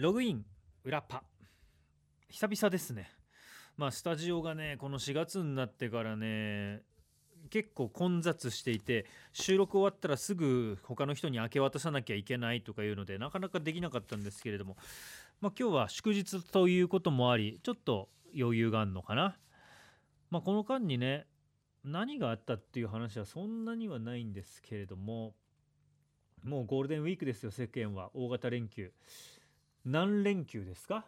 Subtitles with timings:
[0.00, 0.46] ログイン
[0.82, 1.22] 裏パ
[2.30, 3.10] 久々ですね。
[3.76, 6.80] まあスタジオがねこの4月になってからね
[7.50, 14.78] 結構混雑していて収録終わったらすぐ他の人に明け渡さなきゃいけないとかいうのでなかなかできなかったんですけれども、
[15.42, 19.36] まあ、今日は祝日ということもありちょっと余裕があるのかな、
[20.30, 21.26] まあ、この間にね
[21.84, 25.34] 何があったっていう話はそんなにはないんですけれども
[26.42, 28.10] もうゴールデンウィークですよ世間は。
[28.14, 28.92] 大型連休。
[29.84, 31.06] 何連休ですか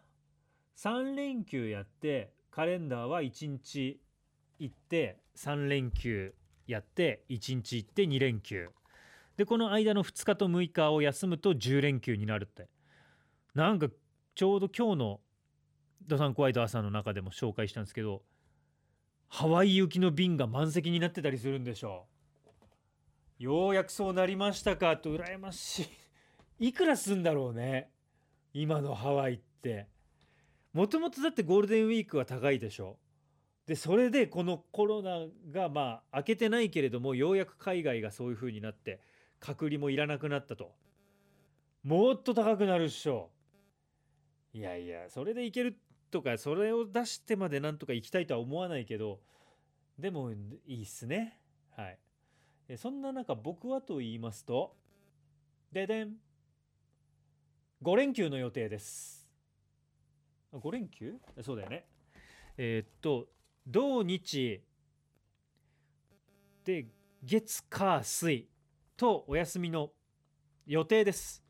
[0.77, 4.01] ？3連休やってカレンダーは1日
[4.59, 6.35] 行って3連休
[6.67, 8.69] やって1日行って2連休。
[9.37, 12.69] でこの間の2日と6日を休むと10連休になるって。
[13.55, 13.89] なんか
[14.35, 15.21] ちょうど今日の
[16.07, 18.23] 「ドサンコワイド朝」の中でも紹介したんですけど
[19.29, 22.07] ハワイ行きの便が満席になってたりするんでしょ
[23.39, 23.43] う。
[23.43, 24.97] ようやくそうなりましたか？
[24.97, 25.83] と羨まし
[26.59, 26.69] い。
[26.69, 27.92] いくらすんだろうね。
[28.55, 29.89] 今のハワイって。
[30.73, 32.99] もともとだってゴールデンウィークは高いでしょ。
[33.67, 39.01] でそれでこのコロナがまあ明けてないけれどもようやく海外がそういう風になって
[39.39, 40.73] 隔離もいらなくなったと。
[41.85, 43.31] もっと高くなるっしょ。
[44.53, 45.79] いやいやそれでいける
[46.11, 49.21] とかそれを出してまでなんとか行きたいとは思わないけど
[49.99, 51.39] でもいいっすね。
[51.77, 51.99] はい。
[52.77, 54.75] そんな中僕はと言いますと
[55.71, 56.17] ででん。
[57.83, 59.29] 5連休の予定です。
[60.53, 61.17] 5連休？
[61.41, 61.85] そうだよね。
[62.57, 63.27] えー、っと
[63.67, 64.63] 土日
[66.65, 66.87] で
[67.25, 68.49] 月火水
[68.97, 69.91] とお休みの
[70.65, 71.43] 予定です。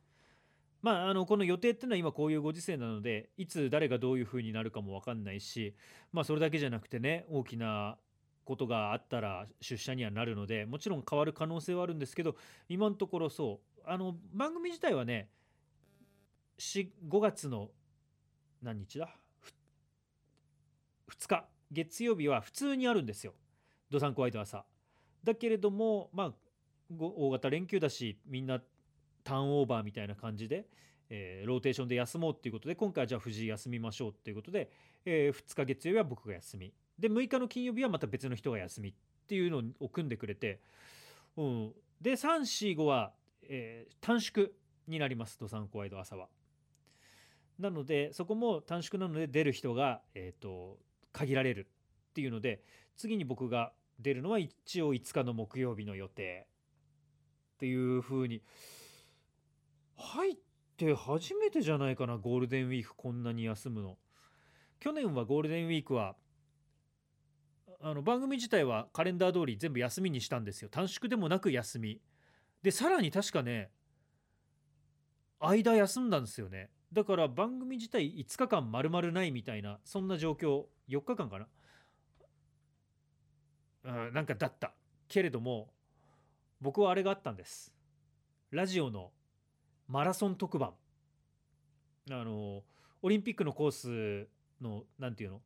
[0.81, 5.77] まあ、あのこの予定っていうのは今こういうご時世なのでいつ誰がどういうふうになるかも分かんないし、
[6.13, 7.99] まあ、それだけじゃなくてね大きな
[8.45, 12.37] ことがあったら出社にはなるのでもちろん変わる可能性はあるんですけど
[12.71, 13.83] 今のところそう。
[13.85, 15.29] あの番組自体はね
[16.59, 17.71] 5月の
[18.63, 19.17] 何日だ
[21.09, 21.49] ？2日。
[21.73, 23.33] 月曜日は普通にあるんですよ。
[23.91, 24.65] ドサンコワイド朝。
[25.25, 26.33] だけれどもまあ
[26.99, 28.61] 大型連休だしみんな
[29.25, 30.67] ターンオーバーみたいな感じで、
[31.09, 34.71] えー、ローテーションで休もうっていうことで今回はじゃあ藤井休みましょうっていうことで、
[35.05, 36.75] えー、2日月曜日は僕が休み。
[36.99, 38.95] で6日の金曜日はまた別の人が休みっ
[39.27, 40.61] ていうのを組んでくれて、
[41.37, 43.13] うん、で345は、
[43.49, 44.49] えー、短縮
[44.87, 45.39] になります。
[45.39, 46.29] ドサンコワイド朝は。
[47.63, 50.79] なのでそこも短縮なので出る人が、えーと、
[51.13, 51.69] 限られる
[52.11, 52.63] っていうので
[52.97, 56.47] 次に僕が出るのは一応5日の木曜日の予定
[57.55, 58.43] っていうふうに
[59.97, 60.35] 入っ
[60.77, 63.97] て初めてじゃないかなゴールデンウィークこんなに休むの。
[64.81, 66.17] 去年はゴールデンウィークは
[67.81, 70.69] あの番組自体はカレンダー通り全部休みにしたんですよ。
[70.69, 72.01] 短縮でもなく休み。
[72.63, 73.71] でさらに確かね
[75.39, 76.71] 間休んだんですよね。
[76.93, 81.47] だから番組自体5日間丸々ないみたいなそんな状況4日間かな？
[83.85, 84.73] うんなんかだった。
[85.09, 85.73] けれども
[86.61, 87.73] 僕はあれがあったんです。
[88.51, 89.11] ラジオの
[89.89, 90.73] マラソン特番。
[92.11, 92.63] あの
[93.01, 94.29] オリンピックのコース
[94.61, 95.41] の何て言うの？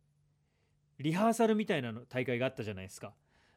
[0.99, 3.15] リハーサルみたいなの大会があったじゃないですか。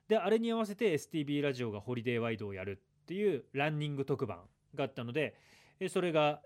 [0.08, 4.40] であれに合わせて STB ラジオがホリデーワイドをやるっていうランニング特番
[4.76, 5.36] があったので
[5.88, 6.42] それが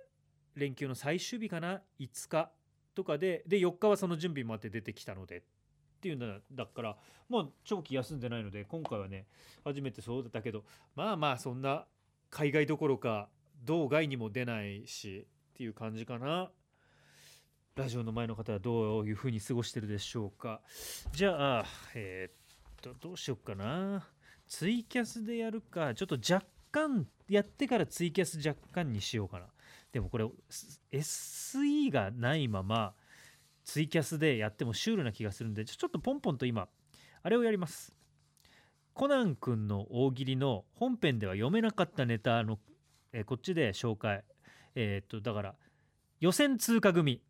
[0.56, 2.52] 連休の最終日かな？5日
[2.96, 5.38] とかでで4日はその準備もあって出てきたので。
[5.38, 5.42] っ
[6.04, 6.98] ていうんだだから
[7.30, 9.26] もう長期休んでないので今回はね
[9.64, 10.66] 初めてそうだったけど
[10.98, 11.86] まあまあそんな
[12.30, 13.30] 海外どころか
[13.64, 16.52] 道外にも出ないしっていう感じかな。
[17.76, 20.62] ラジオの前の方はどういうふうに過ごしてるでしょうか。
[21.14, 21.66] じゃあ
[21.96, 24.06] えー、っとどうしよっかな。
[24.48, 29.46] ツイキャスでやるかちょっと若干やってからツイキャス若干にしようかな。
[29.94, 30.26] でもこれ
[30.92, 32.94] SE がないまま
[33.64, 36.68] ツイキャスでやってもシュールな気がするんでちょっとポンポンと今
[37.22, 37.96] あれをやります。
[38.94, 42.60] コナン君の大喜利の本編では読めなかったネタの、
[43.12, 44.24] え、こっちで紹介。
[44.76, 45.56] えー、っとだから
[46.20, 47.22] 予選通過組。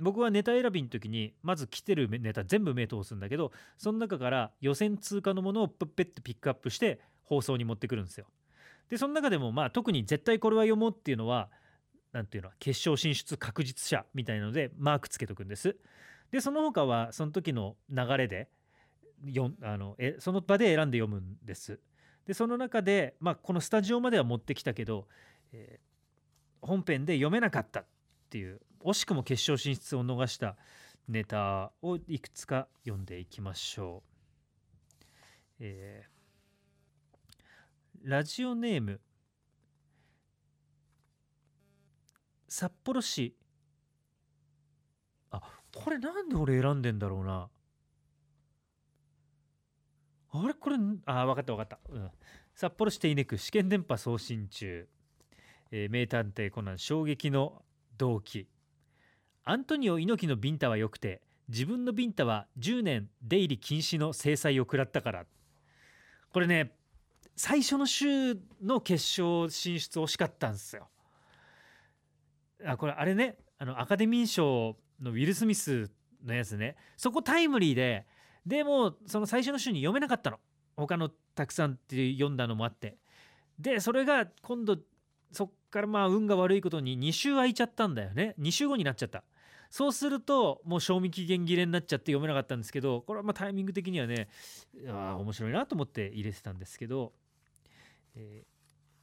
[0.00, 8.26] 僕はネタ選びの時にまず来てるネタ全部目通すんだけどその中から予選通過のものをプッペッとピックアップして放送に持ってくるんですよ。
[8.90, 11.48] でその中でもまあ特に絶対これは読もうっていうのは
[12.14, 15.76] 何ていうの決勝進出確実者みたいなのでマークつけとくんです。
[16.30, 18.48] でその他はその時の流れで
[19.24, 21.80] よあのえその場で選んで読むんです。
[22.24, 25.08] でその中で、まあ、このスタジオまでは持ってきたけど、
[25.52, 27.86] えー、本編で読めなかったっ
[28.30, 30.56] ていう惜しくも決勝進出を逃した
[31.08, 34.10] ネタをいくつか読んでいきましょう。
[35.60, 39.00] えー、ラジオネーム
[42.56, 43.34] 札幌市。
[45.32, 45.42] あ
[45.74, 47.50] これなんで俺選んでんだろうな。
[50.30, 50.54] あれ？
[50.54, 52.10] これあ分かった分かった、うん、
[52.54, 54.88] 札幌市手稲区試験電波送信中、
[55.72, 57.64] えー、名探偵コナン衝撃の
[57.98, 58.46] 動機。
[59.42, 65.26] アントニオ猪木のビンタは良くて自分のビンタは10年出入り禁止の制裁を食らったから。
[66.32, 66.76] これね
[67.34, 70.88] 最初の週の決勝進出惜しかったんですよ。
[72.64, 75.90] あこれあれねあのアカデミー賞のウィル・スミス
[76.24, 76.76] のやつね。
[76.96, 78.06] そこタイムリーで
[78.46, 80.38] でもその最初の週に読めなかったの。
[80.76, 82.96] 他のたくさんって読んだのもあって。
[83.58, 84.78] でそれが今度
[85.32, 88.34] そっからまあ運が悪いことに2週空いちゃったんだよね。
[88.40, 89.24] 2週後になっちゃった。
[89.70, 94.28] そうするともう賞味期限切れになっちゃって読めなかったんですけどこれはまタイミング的にはね
[94.88, 97.12] あ面白いなと思って入れてたんですけど、
[98.14, 98.44] え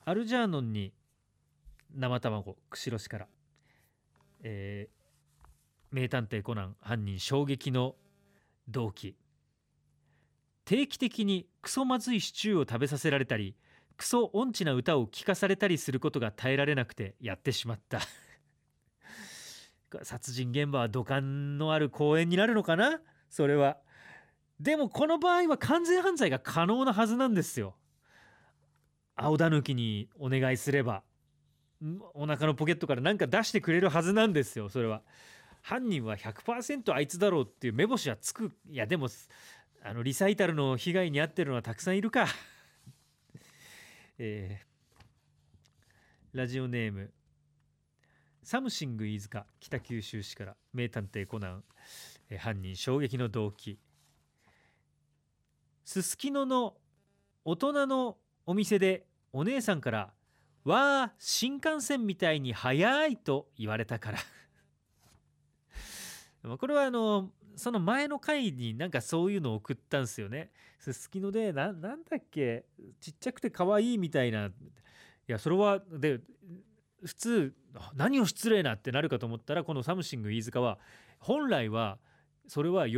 [0.05, 0.93] ー、アルジャーノンに
[1.93, 3.27] 生卵釧路市から、
[4.43, 5.47] えー、
[5.91, 7.95] 名探偵コナン犯人衝撃の
[8.67, 9.15] 動機。
[10.65, 13.55] 定期的にクソまずいシチューを食べさせられたり
[13.97, 17.99] クソ音痴な歌を聴かされたりすることが耐えられなくてやってしまった。
[20.03, 23.01] 殺人現場は土管のある公園になるのかな？
[23.29, 23.77] それは。
[24.59, 27.75] でもこの場合は完全犯罪が可能なはずなんですよ。
[29.15, 31.03] 青田抜きにお願いすれば。
[32.13, 35.01] お腹のポケットから何か出してくれるはずなんですよそれは。
[35.61, 38.51] 犯人は100%あいつだろうっていう目星はつく。
[38.69, 39.07] いやでも
[39.83, 42.27] あのリサイタルの被害に遭ってるのはたくさんいるか。
[44.17, 47.11] えー、ラジオネーム。
[48.43, 51.63] サムシング飯塚北九州市から名探偵コナン、
[52.29, 53.79] えー、犯人衝撃の動機。
[55.83, 56.77] すすきのの
[57.43, 60.13] 大人のお店でお姉さんから
[60.63, 64.19] 「わあ新幹線みたいに速い」と言われたから。
[66.57, 70.51] これはあのその前の回になんかそういうのを送ったんですよね。
[70.79, 72.65] すすきのでななんだっけ？
[72.99, 74.47] ちっちゃくて可愛いみたいな。
[74.47, 74.51] い
[75.27, 76.19] やそれはで
[77.03, 77.55] 普通
[77.95, 80.79] 何を失礼なってなるかと思ったらこのサムシング飯塚は
[81.19, 81.99] 本来は
[82.47, 82.97] それは喜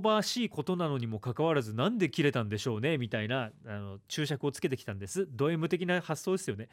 [0.00, 5.26] ばしいことなのにもかかわらずなんで切れたんでしょうねみたいなあの注釈をつけてきたんです。
[5.30, 6.68] ド M 的な発想ですよね。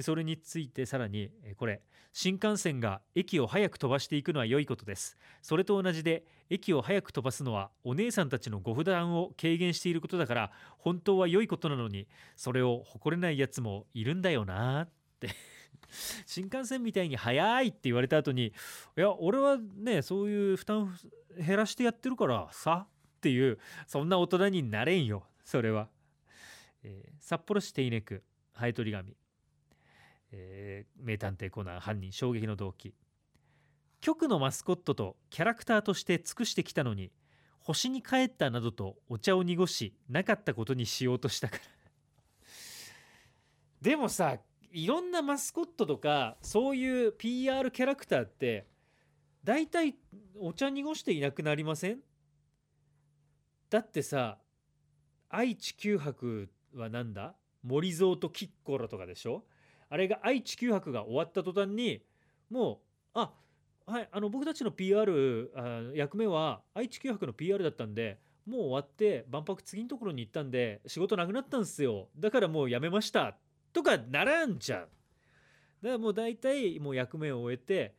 [0.00, 5.18] それについてさらにこれ新幹線が駅を早く飛ばしていくのは良いことです。
[5.42, 12.06] それと同じで駅を早く飛ばすのはお姉さんたちのご負担を軽減していることだから本当は良いことなのに
[12.36, 14.88] それを誇れないやつもいるんだよなっ
[15.20, 15.30] て。
[16.26, 18.52] 新幹線みたいに速いって言われた後にい
[18.96, 20.94] や俺はねそういう負担
[21.38, 25.88] 減らしてやってるからさっていうそんな大人になれんよそれは、
[26.82, 29.16] えー、札幌市手稲区ハエトリガミ
[30.32, 32.94] えー、名探偵コナン犯人衝撃の動機。
[34.00, 37.10] 局のマスコットとキャラクターとして尽くしてきたのに
[37.58, 41.62] 星に帰ったなどとお茶を濁しなかったことにしようとしたから。
[43.80, 44.38] でもさ
[44.70, 48.66] いろんなマスコットとかそういう PR キャラクターって
[49.48, 49.96] 大体
[50.38, 52.00] お茶濁していなくなりません？
[53.70, 54.36] だってさ
[55.30, 57.34] 愛知九博はなんだ？
[57.62, 59.46] 森蔵とキッコロとかでしょ？
[59.88, 62.02] あれが愛・地球博が終わった途端に
[62.50, 62.82] も
[63.14, 63.32] うあ
[63.86, 72.10] はいあの僕たちの PR あ役目は愛・地球博の PR だったんでもう終わって万博次のところに行ったんで仕事なくなったんですよ。
[72.18, 73.38] だからもう辞めました。
[73.72, 74.82] とかならんじゃん。
[74.82, 74.88] だか
[75.82, 77.94] らもう大体もう役目を終えて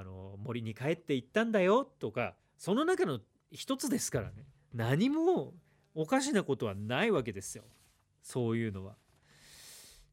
[0.00, 3.20] あの森に帰って行ったんだよとかその中の
[3.52, 4.46] 一つですからね。
[4.72, 5.54] 何も
[5.94, 7.64] おかしなことはないわけですよ。
[8.22, 8.96] そういうのは。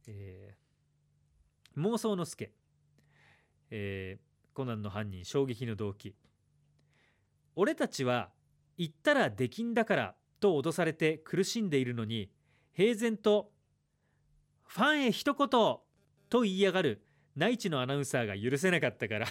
[0.07, 0.55] え
[1.77, 2.51] 妄想の助、
[3.71, 6.15] えー、コナンの犯人衝撃の動機。
[7.55, 8.29] 俺たちは
[8.77, 12.31] 言ったらできんだからと脅されて苦しんでいるのに
[12.73, 13.51] 平然と
[14.63, 15.83] ファンへ一言と
[16.41, 17.03] 言いやがる。
[17.35, 19.27] 内地のアナウンサーが許せなかったから。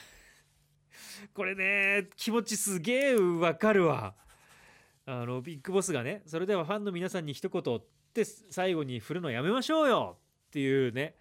[1.34, 4.14] これね気持ちすげえわかるわ。
[5.06, 11.16] あのビッグボスがねそれではファンの皆さんに一言って最後に振るのやめましょうよっていうね。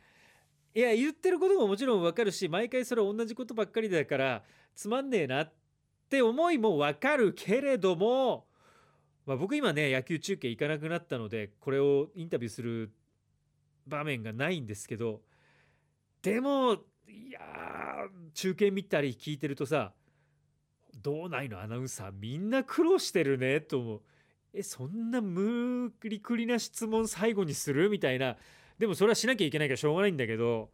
[0.75, 4.43] いや言ってることももちろんわかるし毎回それ同じことばっかりだから
[4.75, 5.53] つまんねえなっ
[6.09, 8.45] て思いもわかるけれども、
[9.25, 12.91] まあ、僕今ね野球中継行かなくなったのでこれをインタビューする
[13.87, 15.21] 場面がないんですけど
[16.21, 16.77] でも
[17.09, 17.39] いや
[18.33, 19.93] 中継見たり聞いてるとさ
[21.01, 21.61] 道内の？
[21.61, 24.01] アナウンサーみんな苦労してるねと思う。
[24.53, 27.89] えそんな無理くりな質問最後にする？
[27.89, 28.35] みたいな。
[28.77, 30.71] でもそれはしなきゃいけないからしょうがないんだけど。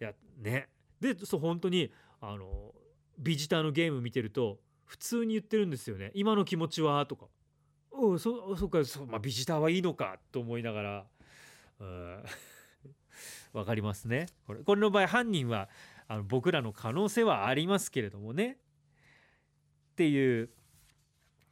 [0.00, 0.68] いやね。
[1.00, 2.72] でそう本当にあの
[3.18, 6.12] ビジターのゲーム見てると普通に言ってるんですよね。
[6.14, 7.04] 今の気持ちは？
[7.06, 7.26] とか。
[7.90, 10.18] おそそっかそ、まあ、ビジターはいいのか？
[10.30, 11.04] と思いながら。
[11.80, 12.24] うん。
[13.54, 14.26] わかりますね。
[14.46, 15.70] これこれの場合犯人は
[16.06, 18.58] あの僕らの可能性はありますけれどもね。
[19.92, 20.50] っていう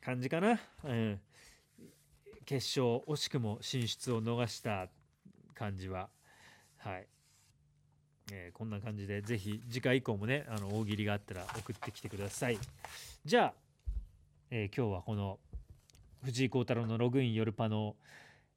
[0.00, 1.20] 感じかな、うん、
[2.44, 4.88] 決勝惜しくも進出を逃した
[5.54, 6.10] 感じは。
[6.78, 7.06] はい、
[8.32, 12.58] えー、こんな感じでぜひ次回以降もねあの大喜利があったら送ってきてください。
[13.24, 13.54] じゃあ、
[14.50, 15.38] えー、今日はこの
[16.24, 17.96] 藤井幸太郎のログイン夜パの、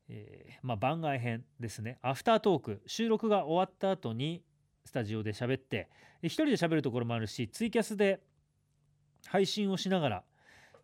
[0.09, 1.97] えー、まあ、番外編ですね。
[2.01, 2.81] アフタートーク。
[2.85, 4.43] 収録が終わった後に
[4.85, 5.89] スタジオで喋って
[6.21, 8.21] 一人で喋るところもあるしツイキャスで
[9.25, 10.23] 配信をしながら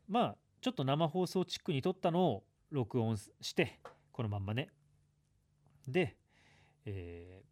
[0.10, 3.80] まあちょっと生放送チックに撮ったのを録音して
[4.12, 4.70] このまんまね。
[5.88, 6.16] で、
[6.86, 7.44] え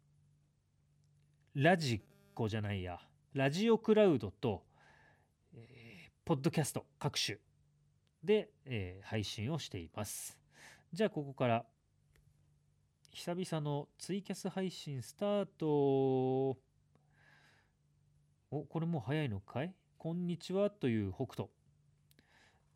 [1.56, 2.02] ー、ラジ
[2.34, 3.00] コじゃないや。
[3.32, 4.64] ラジオクラウドと、
[5.54, 7.38] えー、ポッドキャスト各種
[8.22, 10.39] で、えー、配信をしています。
[10.92, 11.64] じゃあここから
[13.12, 15.66] 久々のツイキャス配信スタート。
[18.50, 19.72] おこれもう早いのかい？
[19.96, 21.48] こんにちはという北斗。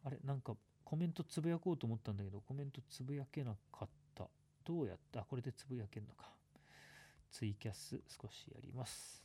[0.05, 0.55] あれなんか
[0.85, 4.29] コメントつぶやこうと思ったんだけどコメントつぶやけなかった。
[4.65, 5.23] どうやった？
[5.23, 6.31] これでつぶやけんのか。
[7.33, 9.24] ツイキャス少しやります。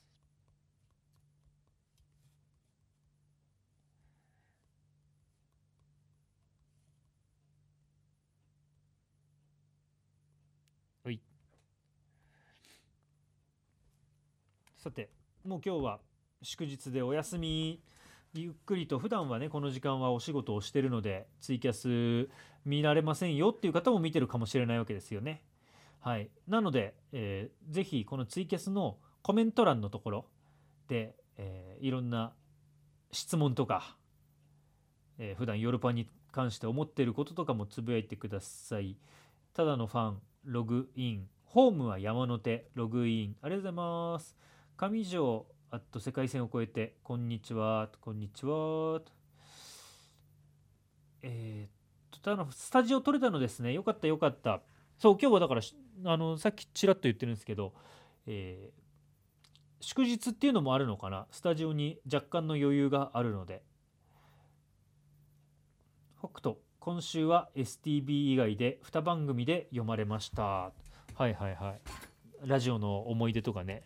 [14.80, 15.10] さて
[15.44, 16.00] もう今日は
[16.42, 17.82] 祝日でお休み
[18.34, 22.30] ゆっくりと普段はねこの時間はお仕事をしてるのでツイキャス
[22.64, 25.44] 見られませんよっていう方も見てるかもしれないわけですよね。
[26.00, 30.26] はい、なので、えー、ぜひこのツイキャスのコメント欄のところ
[30.88, 32.32] で、えー、いろんな
[33.12, 33.98] 質問とか、
[35.18, 38.96] えー、普段ヨルパに関して思ってることとかもつぶやいてください。
[39.54, 44.38] ただのファン、ログイン、ホームは山の手、ログイン、ありがとうございます。
[44.80, 49.02] 上条あと世界線を越えて、こんにちは、こんにちは。
[51.22, 51.70] えー、っ
[52.12, 53.74] と、ただスタジオ撮れたのですね。
[53.74, 54.62] よかった、よかった。
[54.98, 55.62] そう、今日はだから、
[56.06, 57.74] あの、さっきちらっと言ってるんですけど、
[58.26, 58.82] えー、
[59.82, 61.28] 祝日っていうのもあるのかな。
[61.30, 63.62] スタジオに若干の余裕があるので。
[66.20, 70.44] 北斗、今週は STB 以外で2番組で読まれました。
[70.44, 70.72] は
[71.20, 72.48] いはいはい。
[72.48, 73.84] ラジオの思い出とかね、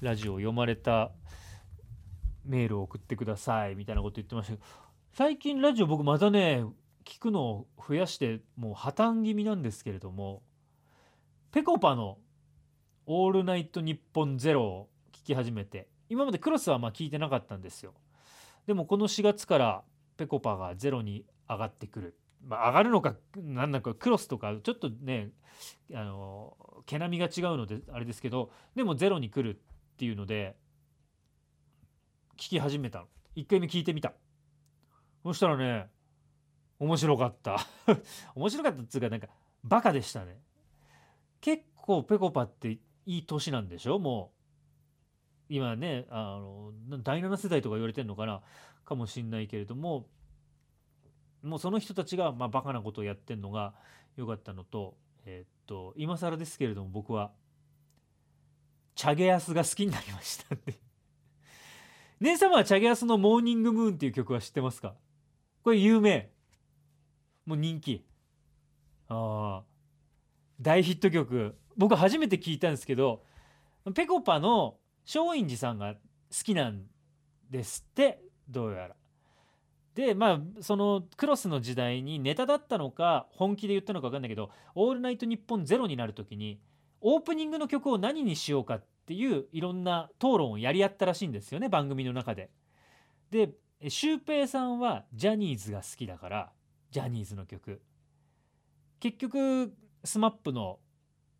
[0.00, 1.12] ラジオを読まれた
[2.44, 4.54] メールを送ってくださいみたいなこと言ってました。
[4.54, 4.66] けど
[5.12, 6.64] 最近ラジオ僕またね
[7.04, 10.42] 聞くのを増やしてもう破綻気味なんですけれども
[11.50, 12.18] ぺこぱの
[13.06, 15.88] 「オールナイトニッポンゼロを聞き始めて。
[16.08, 17.94] 今までクロスはまあ聞いてなかったんですよ。
[18.66, 19.82] でもこの4月から
[20.16, 25.30] ぺこぱがゼロに上がってくる、まあ、上がるのか何だかクロスとかちょっとね
[25.94, 29.58] あの毛並みが違うのであれですけどでもゼロに来る
[29.98, 30.54] っていうので
[32.36, 33.06] 聞き始めたの。
[33.34, 34.12] 1回目聞いてみた。
[35.24, 35.88] そしたらね
[36.78, 37.58] 面白かった。
[38.36, 39.26] 面白かったっつうかなんか
[39.64, 40.40] バカでしたね。
[41.40, 43.98] 結構ぺこぱっていい年なんでしょ？
[43.98, 44.32] も
[45.50, 48.40] う今ねあの第7世代とか言われてるのかな？
[48.84, 50.06] かもしんないけれども
[51.42, 53.74] もうその人たちがまあバカなことをやってんのが
[54.14, 57.32] 良かったのとえー、っと今更ですけれども僕は
[58.98, 60.74] チャゲヤスが好きになりましたんで
[62.18, 64.96] 姉様はチャゲヤスのモーニングムーンっていう曲は知ってますか？
[65.62, 66.32] これ有名。
[67.46, 68.04] もう人気。
[69.06, 69.64] ああ
[70.60, 71.56] 大ヒット曲。
[71.76, 73.24] 僕初めて聞いたんですけど
[73.94, 76.00] ぺこぱの松陰寺さんが好
[76.42, 76.84] きなん
[77.48, 78.20] ですって。
[78.48, 78.96] どうやら。
[79.94, 86.60] でまあそのクロスの時代にネタだったのか本気で言ったのか分かんないけど「オールナイトニッポンゼロになる時に
[87.00, 92.50] オープニングの曲を何にしようかっていういろんな討論をやり合ったらしいんですよね番組の中で。
[93.30, 93.50] で
[93.88, 96.52] シュウペイさんはジャニーズが好きだから
[96.90, 97.80] ジャニーズの曲
[98.98, 99.72] 結局
[100.04, 100.80] SMAP の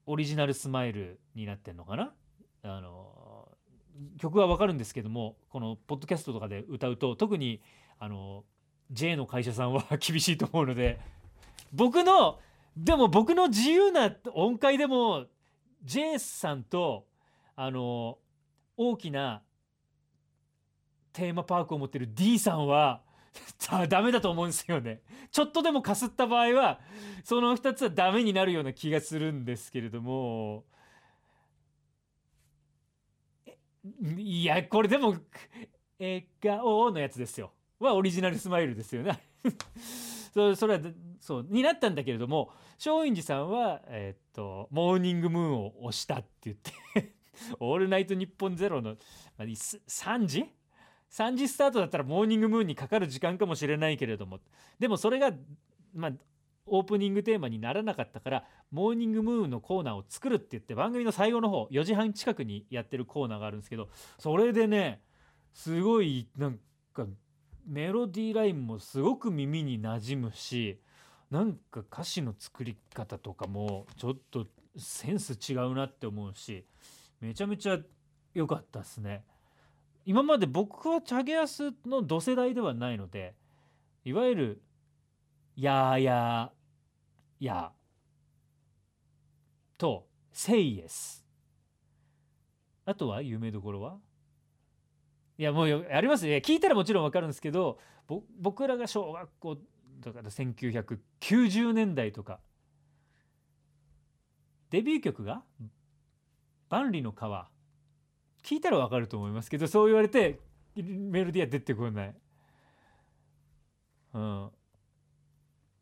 [0.06, 2.12] オリジナルスマイルになってんのかな？
[2.62, 3.48] あの
[4.18, 7.60] 曲はわかるんですけどもこのポッドキャストとかで歌うと特に
[7.98, 8.44] あの
[8.90, 11.00] J の会社さんは 厳しいと思うので
[11.72, 12.38] 僕の
[12.76, 15.26] でも僕の自由な音階でも
[15.84, 17.06] J さんと
[17.56, 18.18] あの
[18.76, 19.42] 大きな
[21.12, 23.02] テーマパークを持ってる D さんは
[23.88, 25.02] ダメだと思うんですよね。
[25.30, 26.80] ちょっとでもかすった場合は
[27.24, 30.64] その2つはダメになるような気がするんですけれども
[34.16, 35.16] いやこれでも
[35.98, 37.52] 笑顔のやつですよ。
[37.78, 39.20] はオリジナルスマイルですよね
[40.34, 40.80] そそれは
[41.20, 47.14] そうになったんだけれども松陰寺さんは、え、っとモーニングムーンを押したって言って
[47.60, 48.96] オールナイトニッポンゼロの
[49.38, 50.46] 3時
[51.10, 54.40] 3時スタートだったらモーニングムーンにかかる時間かもしれないけれども
[54.78, 55.32] でもそれが
[55.94, 56.12] まあ
[56.70, 65.00] オープニングテーマにならなかったからモーニングムーンのコーナーを作るって言って番組の最後の方4時半近くにやってるコーナーがあるんですけどそれでね
[65.52, 66.58] すごいなん
[66.92, 67.06] か
[67.68, 70.80] メロディーラインもすごく耳に馴染むし
[71.30, 74.46] なんか歌詞の作り方とかもちょっと
[74.76, 76.64] センス違うなって思うし
[77.20, 77.78] めちゃめちゃ
[78.32, 79.24] 良かったですね。
[80.06, 83.34] 今まで僕はチャゲアスの同世代ではないので
[84.04, 84.62] いわゆる
[85.54, 87.70] 「やーやーやー」
[89.76, 91.26] と「セイエス」
[92.86, 93.98] あとは有名どころは？
[95.38, 97.78] いやもうありますね聞いたらもちろん分かるんですけど
[98.40, 99.58] 僕らが小学校
[100.00, 102.40] だか1990年代とか
[104.70, 105.42] デビュー曲が
[106.68, 107.48] 「万里の川」
[108.42, 110.40] 聞いたらわかると思いますけどそう言われて
[110.82, 112.14] メロディーは出てこない。
[114.14, 114.50] うん。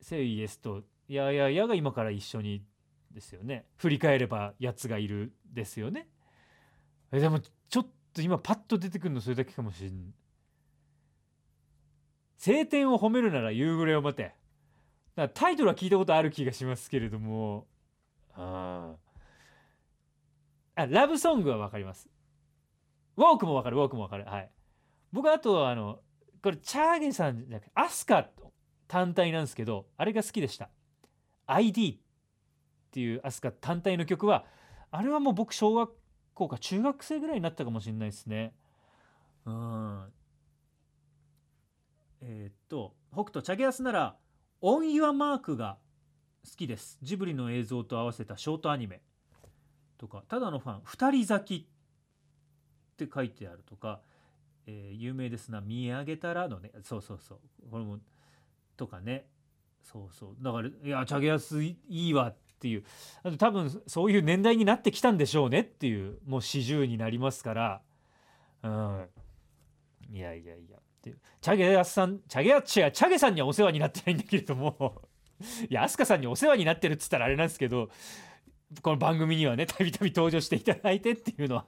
[0.01, 2.65] セイイエスと「ややや」が今から一緒に
[3.11, 3.67] ですよね。
[3.77, 6.09] 振り返ればやつがいるですよね。
[7.13, 7.41] えでも
[8.17, 10.15] と今パッと出てくるのそれだけかもしれん。
[12.39, 14.23] 晴天を褒めるなら夕暮れを待て。
[14.23, 14.35] だか
[15.17, 17.67] らタイトルは聞いたことある気がしますけれども。
[18.35, 18.95] あ
[20.77, 20.87] あ。
[20.87, 22.09] ラブソングは分かります。
[23.17, 24.51] ウォークもわかるウォークもわかるはい
[25.13, 26.01] 僕あとはあの
[26.43, 28.29] これチャーゲさんじゃなくてアスカ
[28.89, 30.71] 単体なんですけどあれが好きでした
[31.47, 34.45] ID っていうアスカ単体の曲は
[34.91, 35.91] あれはもう僕小学
[36.37, 38.55] 校か中学生ぐらいになったかもしれないですね。
[39.47, 40.13] うん。
[42.21, 44.17] えー、っと北斗チャゲアスなら
[44.61, 45.79] 「オン・ユア・マーク」が
[46.45, 46.99] 好きです。
[47.03, 49.03] ジブリの映像と合わせたショートアニメ。
[49.99, 51.65] とかただのファン「二人咲き」
[53.05, 54.03] って書いてあるとか、
[54.67, 56.71] えー、有名ですな「見上げたら」のね。
[56.83, 57.41] そうそうそう。
[57.71, 57.99] これも
[58.77, 59.27] とかね。
[59.83, 60.37] そうそう。
[60.41, 62.85] だからいやチャゲアスいいわっていう。
[63.23, 67.83] あと多分そういう年代になってきたんでしょうねっていうもう40になりますから。
[68.63, 69.09] うん。
[70.11, 70.79] いやいやいや。
[70.79, 71.19] っていう。
[71.41, 75.03] チャゲアスさんチャゲアチャチャゲさんにはお世話になってないんだけれども。
[75.69, 77.91] いや飛鳥さんにお世話になってるっつったらあれなんですけど
[78.83, 81.67] この番組にはねたびたび登場していただいてっていうのは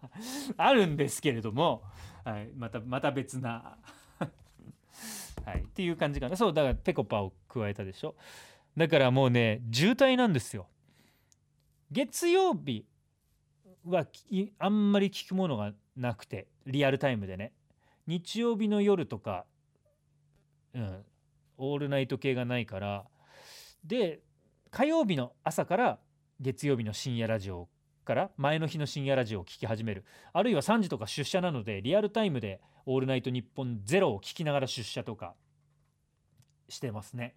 [0.56, 1.82] あるんですけれども、
[2.24, 3.76] はい、またまた別な。
[5.44, 6.36] はい、っていう感じかな。
[6.36, 8.16] そうだからぺこぱを加えたでしょ。
[8.76, 10.66] だからもうね渋滞なんですよ。
[11.90, 12.86] 月曜日
[13.84, 14.06] は
[14.58, 17.52] あんまり聞くものがなくてリアルタイムでね。
[18.06, 19.44] 日曜日の夜とか
[20.74, 21.04] うん
[21.58, 23.04] オールナイト系がないから。
[23.84, 24.20] で
[24.70, 25.98] 火曜日の朝から
[26.40, 27.68] 月曜日の深夜ラジオ
[28.04, 30.04] から前の日の深夜ラジオを聴き始める。
[30.32, 35.34] あるいは3時とか出社なのでリアルタイムで「オールナイトニッポンゼロを聞きながら出社とか
[36.68, 37.34] してますね。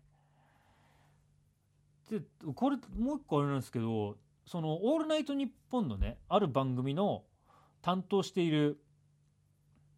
[2.09, 2.21] で
[2.53, 4.17] これもう一個あれなんですけど
[4.51, 7.23] その「オールナイトニッポン」のねある番組の
[7.81, 8.83] 担当している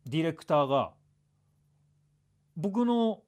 [0.06, 0.94] ディレクターが
[2.56, 3.24] 僕の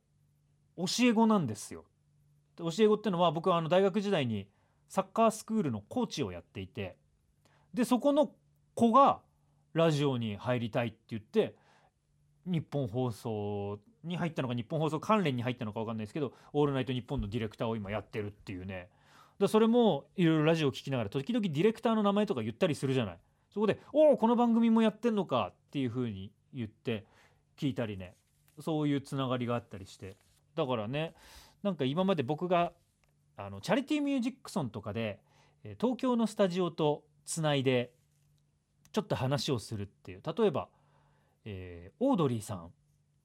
[0.78, 1.86] 教え子なんですよ。
[2.58, 4.48] 教え子ってのは僕はあの大学時代に
[4.88, 6.96] サッカースクールのコーチをやっていて
[7.74, 8.32] でそこの
[8.76, 9.20] 子が
[9.74, 11.56] ラジオに入りたいって言って
[12.46, 18.92] 日本放送に入ったのか日本放送関連に入ったのか分かんないですけど「オールナイトニッポン」のディレクターを今やってるっていうね
[19.39, 23.19] だそれもいろいろラジオを聴きながら時々ディレクターの名前とか言ったりするじゃない。
[23.54, 27.06] そこで「おおこの番組もやってんのか」っていうふうに言って
[27.58, 28.15] 聞いたりね。
[28.60, 30.17] そういうつながりがあったりして。
[30.56, 31.13] だからね
[31.63, 32.71] なんか今まで僕が
[33.36, 35.19] あのチャリティーミュージックソンとかで
[35.82, 37.91] 東京のスタジオとつないで
[38.93, 40.21] ちょっと話をするっていう。
[40.26, 40.69] 例えば、
[41.43, 42.71] えー、オードリーさん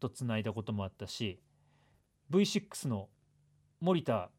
[0.00, 1.40] とつないだこともあったし
[2.30, 3.08] V6 の
[3.80, 4.30] 森田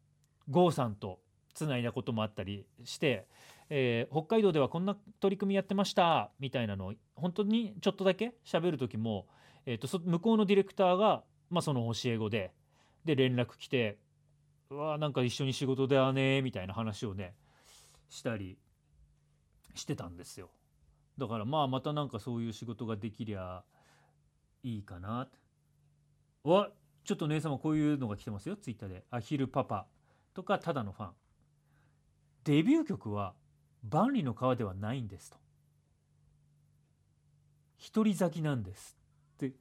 [0.48, 1.21] 剛さんと
[1.54, 3.26] つないだこともあったりして、
[3.68, 9.26] えー、北海道ではこんな取り組みやってましたみたいなのを本当にちょっとだけ喋る時も、
[9.66, 12.52] えーと、向こうのディレクターが、まあ、その教え子で
[13.04, 13.98] で連絡来て
[14.70, 17.34] うわなんか一緒に仕事だねみたいな話をね
[18.08, 18.58] したり
[19.74, 20.50] してたんですよ。
[21.18, 23.62] だからまあまたなんかそういう仕事ができりゃ
[24.62, 25.28] いいかな。
[26.44, 26.70] わ
[27.04, 29.86] ちょっと姉様こういうのが来てますよツイッターで「アヒルパパ」
[30.34, 31.12] とかただのファン。
[32.44, 33.34] デビュー曲は
[33.88, 35.38] 万里の河ではないんですと。
[37.76, 38.96] 一人咲きなんです
[39.34, 39.52] って。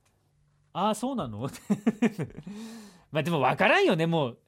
[0.73, 1.49] ああそうなの？
[3.11, 4.39] まあでも分からんよねもう。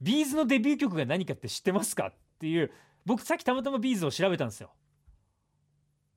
[0.00, 2.72] B'z のデビュー曲が何かって知ってますかっていう。
[3.06, 4.72] 僕さっきたまたま B'z を調べたんですよ。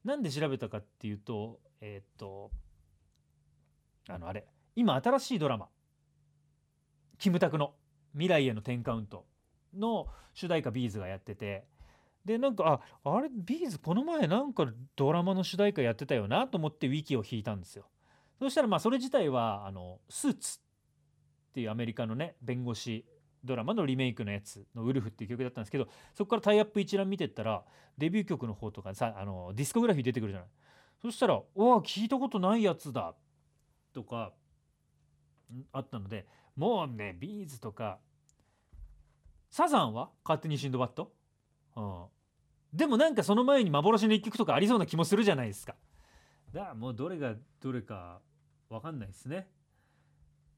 [0.04, 2.52] なんで調べたかっていうとえー、っと
[4.10, 4.48] あのあれ。
[4.76, 5.70] 今新しいドラマ。
[7.18, 7.76] キムタクの
[8.14, 9.28] 「未来への10カウント」
[9.78, 11.66] の主題歌 B'z がやってて。
[12.26, 17.86] でなんかああれ B'z この前なんかドラマの主題歌やってたよなと思ってウィキを引いたんですよ。
[18.38, 20.62] そしたらまあそれ自体はあの SUITS っ
[21.54, 23.06] ていうアメリカのね弁護士
[23.46, 27.64] ドラマのリメイクのやつの「WOLF」っていう曲だったんですけどそこからタイアップ一覧見てったら
[27.98, 30.50] デビュー曲の方とかさあのディスコグラフィー出てくるじゃない。
[31.02, 33.16] そしたら「おわ聞いたことないやつだ」
[33.94, 34.34] とか
[35.72, 38.00] あったのでもうねビーズとか
[39.50, 41.12] サザンは勝手にシンドバッド、
[41.76, 42.06] うん、
[42.74, 45.76] でもなんかその前に幻の一曲とかありそうな気もするじゃないですか。
[46.54, 48.22] だからもうどれがどれか
[48.70, 49.48] 分かんないですね、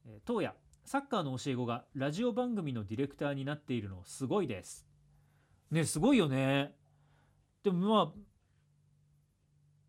[0.05, 0.53] えー、東野
[0.85, 4.87] サッカーの教え子がラジオ番組のディレクターになっているのすごいです。
[5.69, 6.75] ねすごいよね。
[7.63, 8.13] でもまあ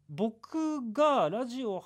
[0.08, 1.84] 僕がラジオ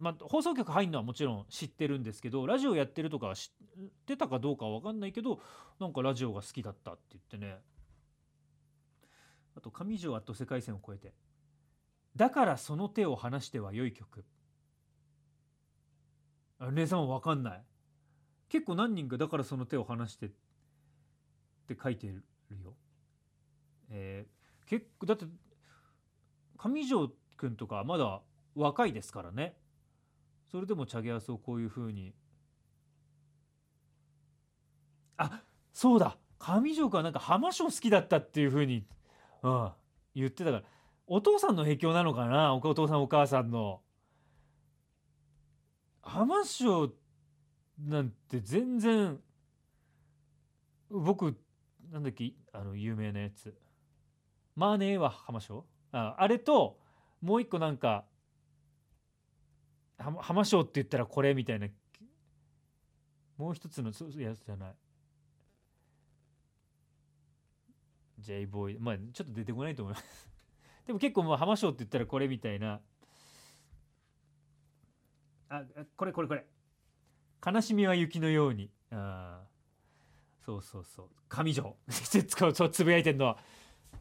[0.00, 5.40] まあ、放送局入るのはもちろん知ってるんですけどラジオやってるとか知ってたかどうかは分かんないけど
[5.78, 7.58] なんかラジオが好きだったって言ってね。
[9.54, 11.12] あと上条あと世界線を超えて。
[12.16, 14.24] だからその手を離しては良い曲。
[16.72, 17.64] 姉さんは分かんない。
[18.48, 20.30] 結構何人かだからその手を離してっ
[21.68, 22.24] て書いてる
[22.62, 22.74] よ。
[23.90, 25.26] えー、結構だって
[26.56, 28.22] 上条君とかまだ
[28.54, 29.56] 若いですからね。
[30.50, 32.12] それでもチャゲアスをこういうふうに。
[35.16, 36.16] あそうだ。
[36.38, 38.84] 上条君はなんか浜章好きだったっていうふうに、
[39.42, 39.70] うん、
[40.14, 40.62] 言ってたから。
[41.06, 42.54] お父さんの影響なのかな？
[42.54, 43.80] お父さんお母さんの。
[46.02, 46.90] 浜章
[47.78, 49.20] なんて全然
[50.88, 51.36] 僕
[51.92, 52.32] なんだっけ？
[52.52, 53.54] あの有名なやつ。
[54.56, 56.78] マーネーは浜章ああれと
[57.20, 58.04] もう一個なんか
[60.00, 61.68] 浜章って言ったらこれみたいな。
[63.36, 64.74] もう一つのやつじゃない。
[68.18, 68.78] J ボーイ。
[68.78, 70.30] まあちょっと出てこないと思います。
[70.86, 72.80] でも結構もう浜章って言ったらこれみたいな。
[75.48, 75.64] あ
[75.96, 76.46] これこれこれ。
[77.44, 78.70] 悲しみは雪のように。
[78.90, 79.46] あ
[80.44, 81.08] そうそうそう。
[81.28, 81.76] 上条
[82.54, 83.38] そうつぶやいてんのは。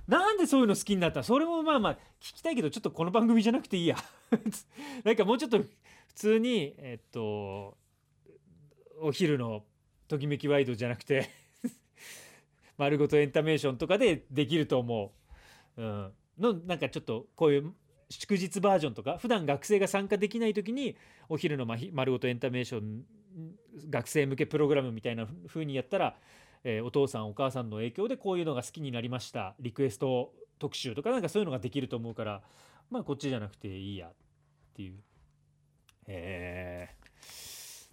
[0.07, 1.23] なんでそういうの好きになった？
[1.23, 3.95] それもまあまあ聞きたいけどちょっとこの番組じゃなくていいや。
[5.03, 5.67] なんかもうちょっと普
[6.15, 7.77] 通にえっと
[9.01, 9.63] お昼の
[10.07, 11.29] ときめきワイドじゃなくて
[12.77, 15.13] 丸ごとエンタメーションとかでできると思
[15.77, 17.73] う、うん、のなんかちょっとこういう
[18.09, 20.95] 祝日バージョンとか普段学生が参加できない時に
[21.29, 23.05] お昼の丸ごとエンタメーション
[23.89, 26.17] 学生向けプログラムみたいな風にやったら、
[26.63, 29.55] えー、お父さんお母さんの影響でこういうのが好きになりました。
[29.59, 32.41] リクエスト特集とかなんかそういうのができると思うから
[32.89, 34.13] まあこっちじゃなくていいやっ
[34.73, 34.99] ていう。
[36.07, 36.89] え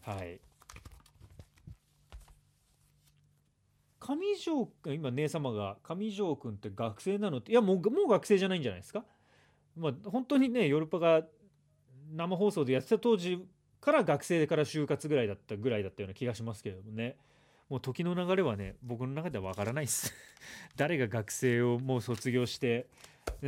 [0.04, 0.40] ー、はい。
[4.00, 9.04] 上条今姉様が上条君って学生なのっていやもうもう学生じゃないんじゃないですか？
[9.76, 11.22] まあ本当にねヨルパが
[12.12, 13.44] 生放送でやってた当時
[13.80, 17.16] から学生から就活ぐらいだったぐらいだったような気がしますけれどもね。
[17.68, 20.14] もう時の流れはね僕の中ではわからないです。
[20.76, 22.86] 誰が学生をもう卒業して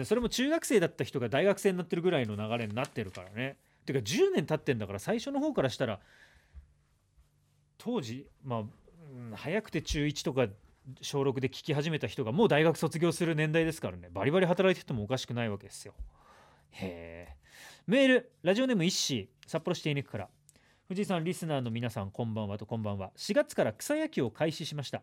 [0.05, 3.57] それも中学生だった人が大学生になってるぐらいの流れになってるからね。
[3.87, 6.01] てか10年経ってんだから最初の方からしたら
[7.79, 8.67] 当時ま
[9.33, 10.49] あ、早くて中1とか
[11.01, 14.09] 小6で聞き始めた人がもう大学卒業する年代ですからね。
[14.13, 15.95] バリバリ働いててもおかしくないわけですよ。
[16.73, 17.37] へえ。
[17.87, 19.29] メールラジオネーム一ー。
[19.49, 20.29] 札幌市手稲区から。
[20.89, 23.11] 藤井さんリスナーの皆さんこんばんはとこんばんは。
[23.15, 25.03] 4月から草野球を開始しました。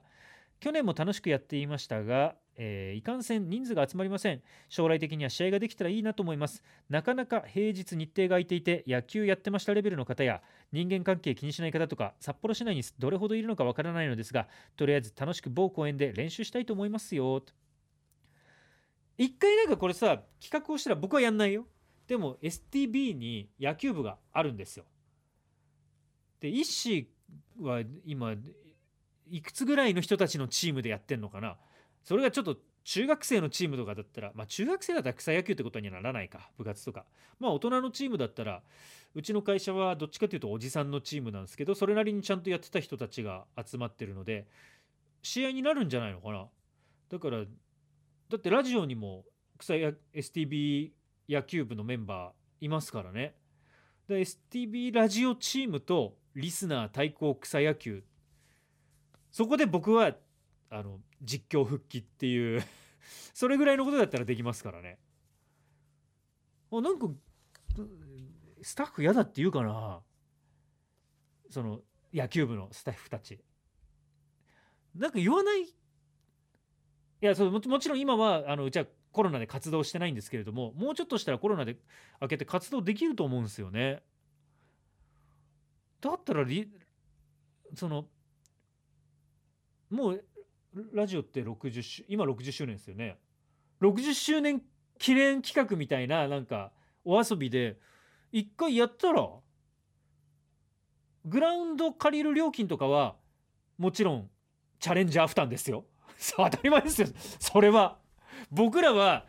[0.59, 4.41] 去年も楽しくやっていましたがえー、いかんせん人数が集まりません。
[4.67, 6.63] 将来的には試合ができたらいいなと思います。
[6.89, 17.43] なかなか平日日程が空いていて野球やってましたレベルの方や人間関係気にしない方とか札幌市内にどれほどいるのかわからないのですがとりあえず楽しく某公園で練習したいと思いますよ。
[19.19, 21.67] 一回なんかこれさ企画をしたら僕はやんないよ。
[22.07, 24.85] でも STB に野球部があるんですよ。
[26.45, 27.09] で一子
[27.59, 28.35] は今
[29.27, 31.57] いくつぐらいの人たちのチームでやってんのかな？
[32.03, 37.05] それがちょっと中学生のチームとかだったら、まあ、中学生だったら草野球ってことにはならないか部活とか。
[37.39, 38.61] まあ大人のチームだったら
[39.15, 44.45] うちの会社はどっちかというとおじさんのチームなんですけどそれなりにちゃんとやってた人たちが集まってるので
[45.23, 46.45] 試合になるんじゃないのかな？
[47.09, 47.45] だからだ
[48.37, 49.23] ってラジオにも
[49.57, 50.91] 草や STB
[51.27, 53.33] 野球部のメンバーいますからね。
[54.07, 58.03] STB ラジオチームとリスナー対抗草野球。
[59.31, 60.15] そこで僕は
[60.69, 62.63] あの実況復帰っていう。
[63.33, 64.99] それぐらいのことだったらできますからね。
[66.71, 67.07] あなんか
[68.61, 70.03] スタッフ嫌だって言うかな。
[71.49, 71.81] その
[72.13, 73.43] 野球部のスタッフたち。
[74.93, 75.63] なんか言わない。
[75.63, 75.67] い
[77.21, 81.77] やそうもちろん今はあのうちはコロナで活動してないんですけれどももうちょっとしたらコロナで
[82.21, 84.03] 明けて活動できると思うんですよね。
[86.09, 86.69] だったらリ
[87.75, 88.05] その
[89.89, 90.25] もう
[90.93, 93.17] ラジオって60周今60周年ですよね。
[93.81, 94.61] 60周年
[94.97, 96.71] 記念企画みたいななんか
[97.03, 97.77] お遊びで
[98.31, 99.29] 一回やったら
[101.25, 103.15] グラウンド借りる料金とかは
[103.77, 104.29] もちろん
[104.79, 105.85] チャレンジャー負担ですよ。
[106.37, 107.07] 当たり前ですよ。
[107.39, 107.97] それは
[108.51, 109.25] 僕らは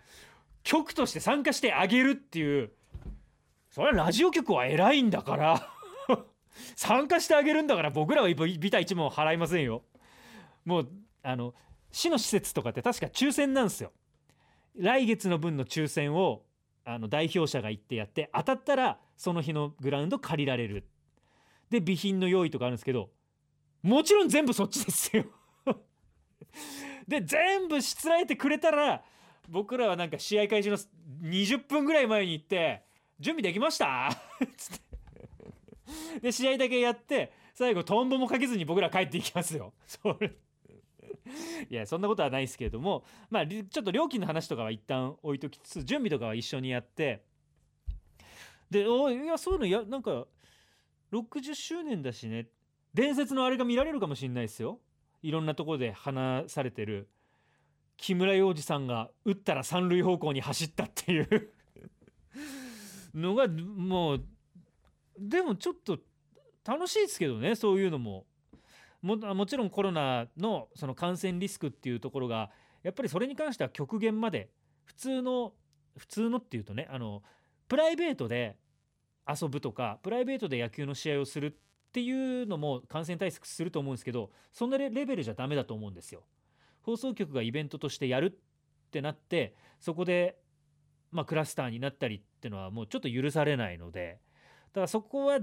[0.63, 2.73] 局として参加してあげるっていう
[3.71, 5.76] それはラジオ局は偉いんだから。
[6.75, 9.83] 参加してあげるんだから僕らはビタ一文払いませんよ。
[10.65, 10.89] もう
[11.23, 11.55] あの
[11.91, 13.93] 市の施設とかって確か抽選なんですよ。
[14.77, 16.43] 来月の分の抽選を
[16.85, 20.87] あの代表者が行ってやって当たったらその日のグラウンド借りられる。
[21.71, 23.11] で備品の用意とかあるんですけど
[23.83, 25.25] もちろん全部そっちですよ。
[27.09, 29.05] で全部しつらえてくれたら
[29.49, 30.77] 僕らはなんか試合開始の
[31.23, 32.85] 20分ぐらい前に行って
[33.19, 34.11] 「準備できました?」
[34.57, 34.86] つって
[36.21, 39.73] で試合だけやって最後トンボもかけずに僕ら帰っていきますよ。
[39.87, 40.37] それ
[41.71, 47.25] いやそんなことはないですけれどもまあちょっと料金の話とかは一旦置いときつつ準備とかは一緒にやって。
[48.71, 50.27] でおいやそういうのやなんか
[51.13, 52.49] 60周年だしね。
[52.95, 54.81] 伝説のあれが見られるかもしれないですよ。
[55.23, 57.09] いろんなところで話されてる。
[57.97, 61.53] 木村洋二さんが打ったら三塁方向に走ったっていう。
[63.15, 64.25] のがもう
[65.19, 65.99] でもちょっと
[66.65, 68.27] 楽しいですけどねそういうのも
[69.03, 72.51] ももちろんコロナのその感染リスクっていうところが
[72.83, 74.51] やっぱりそれに関しては極限まで
[74.85, 75.53] 普通の
[75.97, 77.23] 普通のっていうとねあの
[77.69, 78.57] プライベートで
[79.29, 81.53] 遊ぶとかプライベートで野球の試合をするっ
[81.93, 86.25] ていうのも感染対策すると思うんですけどそんなレベルじゃダメだと思うんですよ。
[86.83, 90.39] 放送局がイベントとしてやるってなってそこで、
[91.11, 94.21] まあ、クラスターになったりっていうのはもうちょっと許されないので
[94.77, 95.41] からそこは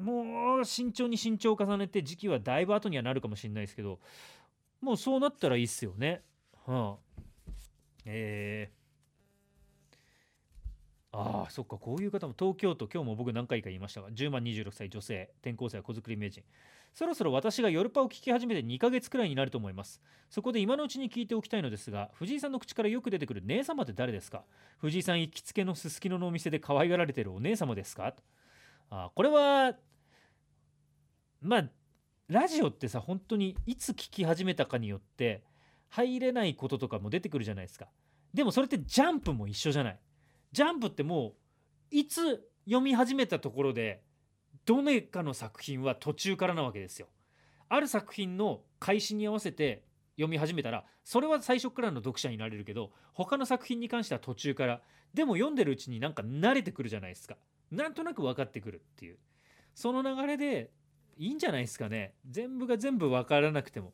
[0.00, 4.00] もう慎重に慎重を重ねて時期はだいぶ後にはなるかもしれないですけど
[4.80, 6.22] もうそうなったらいいっすよね。
[6.66, 7.20] はあ、
[8.06, 16.42] えー、ああそっかこういう方も東京都今日も僕何回か言いましたが10万26歳女性転校生は子作り名人。
[16.94, 20.00] そろそろ私が夜パを聞き始めて2ヶ月くらいになると思います。
[20.30, 24.44] そこで今のうちに聞いておきたいのですが藤井さんの口からよく出てくる姉様って誰ですか？
[24.78, 28.14] 藤井さん行きつけのすすきののお店で可愛がられてるお姉様ですか？
[28.94, 29.74] あこれは
[31.40, 31.64] まあ
[32.28, 35.42] ラジオってさ本当にいつ聞き始めたかによって
[35.88, 37.88] 入れないこととかも出てくるじゃないですか。
[38.34, 39.98] でもそれってジャンプも一緒じゃない。
[40.52, 41.32] ジャンプってもう
[41.90, 44.02] いつ読み始めたところで
[44.66, 47.08] どれかの作品は途中からなわけですよ。
[47.70, 49.84] ある作品の開始に合わせて
[50.16, 54.82] 読み始めたらそれは最初からの読者になれるけど他の作品に関しては途中から。
[55.14, 57.36] でも読んでるうちになんか慣れてくるじゃないですか。
[57.72, 59.18] なんとなく分かってくるっていう。
[59.74, 60.70] その流れで
[61.16, 62.14] いいんじゃないですかね。
[62.28, 63.92] 全部が全部分からなくても、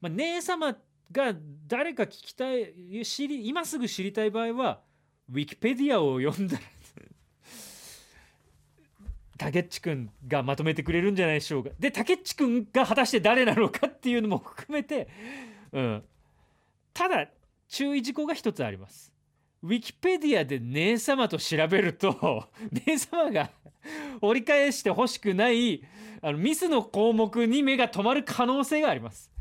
[0.00, 0.76] まあ、姉様
[1.10, 1.34] が
[1.66, 4.82] 誰か聞きたい知り今すぐ知りたい場合は
[5.30, 6.62] ウィキペディアを読んだら
[9.38, 11.70] 竹内くんがまとめてくれるんじゃないでしょうか。
[11.78, 15.08] で竹内くんが果たして誰なのかっていうのも含めて、
[15.72, 16.04] うん、
[16.92, 17.28] ただ
[17.68, 19.17] 注意事項が一つあります。
[19.62, 22.48] ウィキペディアで姉様と調べると
[22.86, 23.50] 姉様が
[24.20, 25.82] 折り返してほしくない
[26.22, 29.32] あのミスの項目に目が止まる可能性があります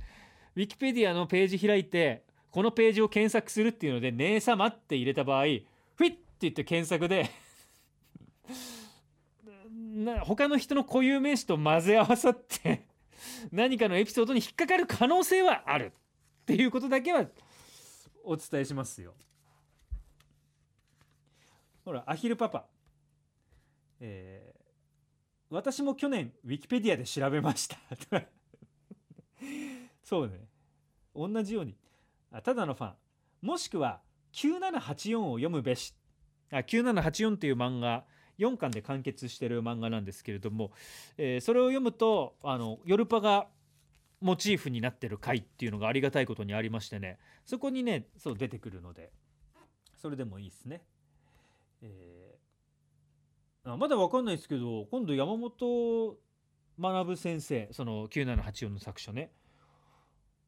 [0.56, 5.64] ウィキペディアのページ開いてこのページを検索するっていうので「姉様」って入れた場合フィ
[6.08, 7.30] ッって言って検索で
[10.24, 12.86] 他の人の固有名詞と混ぜ合わさって
[13.52, 15.94] 何かのエピソードに引っかかる可能性はある
[16.42, 17.28] っていうことだけは
[18.24, 19.14] お伝えしますよ。
[21.88, 22.66] ほらアヒルパパ、
[24.02, 27.78] えー、私も去年ウィキペディアで調べました。
[30.04, 30.50] そうね。
[31.16, 31.78] 同じように。
[32.30, 32.96] あただのファン。
[33.42, 34.02] もしくは
[34.34, 35.96] 9784を読むべし。
[36.52, 38.06] あ9784っていう漫画。
[38.38, 40.74] 4巻で完結してる漫画なんですけれども、
[41.18, 43.48] えー、それを読むとあのヨルパが
[44.20, 47.18] モチーフになってる回っていうのがありがたいことにありましてね。
[47.46, 49.14] そこにねそう出てくるので。
[49.96, 50.84] それでもいいですね。
[51.82, 52.38] え
[53.64, 56.18] あまだわかんないですけど今度山本
[56.80, 59.32] 学先生その9784の作者ね。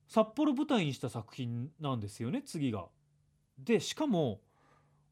[0.07, 2.87] 札幌舞台にした作品なんですよね次が。
[3.57, 4.41] でしかも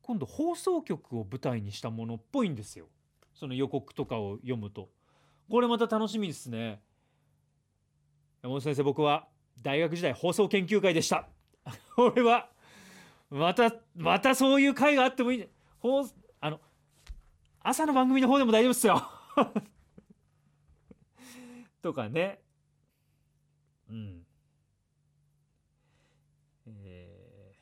[0.01, 2.87] 今度放送局を舞台にしたものっぽいんですよ。
[3.33, 4.89] その予告とかを読むと。
[5.49, 6.81] これまた楽しみですね。
[8.41, 9.27] 山本先生僕は
[9.61, 11.27] 大学時代放送研究会でした。
[11.97, 12.49] 俺は
[13.29, 15.47] またまたそういう会があってもいい。
[15.87, 16.09] 放
[16.41, 16.59] あの
[17.61, 19.09] 朝の番組の方でも大丈夫ですよ。
[21.81, 22.41] とかね。
[23.89, 24.25] うん。
[26.67, 27.55] え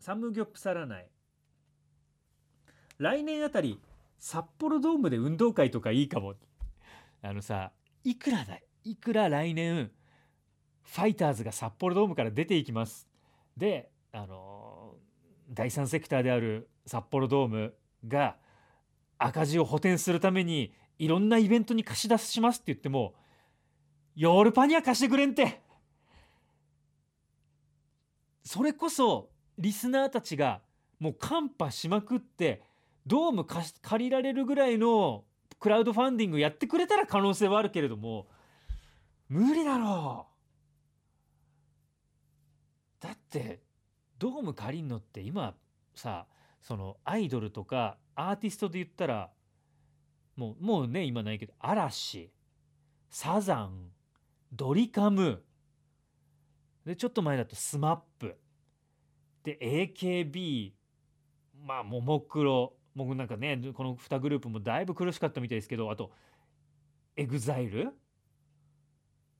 [0.00, 1.10] ー、サムギョプサラない。
[2.98, 3.80] 来年あたり
[4.18, 6.34] 札幌ドームで運動会とかいいかも。
[7.20, 7.72] あのさ
[8.04, 9.90] いくらだいくら来年
[10.82, 13.07] ファイターズが札幌ドームから出ていきます。
[13.58, 14.94] であの、
[15.50, 17.74] 第三セクターである札幌ドーム
[18.06, 18.36] が
[19.18, 23.14] 赤字を補填するためにいろんなイベントに貸し出しますって言っても
[24.14, 25.60] ヨーロパには貸してくれんて。
[28.44, 30.62] それこそリスナーたちが
[30.98, 32.62] もうカンパしまくって
[33.06, 35.24] ドーム借りられるぐらいの
[35.60, 38.26] クラウドファンディングやってくれたら可能性はあるけれども
[39.28, 40.27] 無理だろう。
[43.00, 43.60] だって
[44.18, 45.54] ドーム借りんのって今
[45.94, 46.26] さ
[46.60, 49.30] そのアイドルとかアーティストで言ったら
[50.36, 52.30] もうもうね今ないけど嵐
[53.10, 53.90] サザン
[54.52, 55.42] ドリカム
[56.84, 58.00] でちょっと前だと SMAP
[59.44, 59.58] で
[59.96, 60.72] AKB
[61.64, 66.10] まあももクロ僕なんかねこの2グループもだいぶ苦しかったみたいですけどあと
[67.16, 67.92] EXILE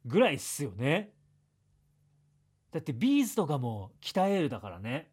[0.05, 1.13] ぐらいっすよね。
[2.73, 5.11] だってビーズとかも鍛えるだからね。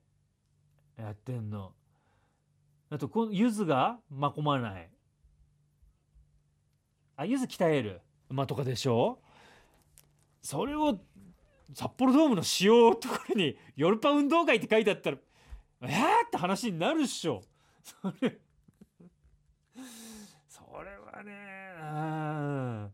[0.98, 1.74] やってんの。
[2.90, 4.90] あとこのゆずがまこまない。
[7.18, 8.02] あゆず鍛える？
[8.30, 9.20] まあとかでしょ？
[10.42, 11.00] それを
[11.74, 15.18] 札幌ドームの使用ところにヨルパ運動会って書いてあったら
[15.82, 15.90] えー
[16.28, 17.42] って話になるっしょ。
[17.82, 18.38] それ
[20.48, 22.92] それはね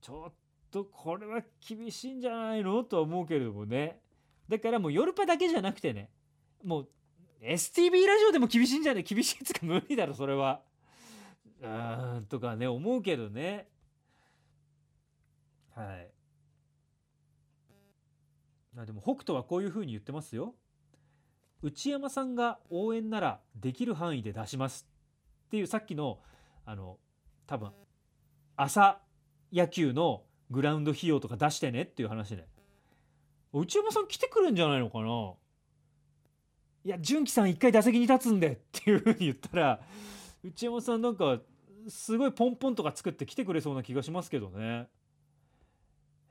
[0.00, 0.32] ちょっ
[0.70, 2.84] とこれは厳しいんじゃないの？
[2.84, 4.00] とは思うけれどもね。
[4.48, 6.10] だからもうヨルパだけじゃなくてね。
[6.64, 6.88] もう
[7.42, 9.02] STB ラジオでも厳しいんじゃない？
[9.02, 10.62] 厳しいっつか無理だろそれは。
[11.62, 11.66] う
[12.20, 13.68] んとかね思うけどね。
[15.74, 16.10] はい。
[18.76, 20.54] あでも北斗はこういうふうに言ってますよ。
[21.62, 24.86] 内山さんが応援ならできる範囲で出します
[25.46, 26.20] っていうさっきの
[26.64, 26.98] あの
[27.48, 27.72] 多分
[28.56, 29.00] 朝
[29.52, 32.46] 野球のグラウンド費用とか出してねっていう話ね
[33.52, 35.32] 内山さん来てくるんじゃないのかな？
[36.84, 39.80] いや純喜さん一回打席に立つんでっていうふうに言ったら
[40.42, 41.38] 内山さんなんか
[41.88, 44.88] すごいポンポンとか作って来てくれそうな気がしますけどね。